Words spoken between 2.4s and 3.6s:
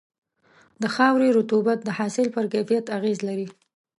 کیفیت اغېز لري.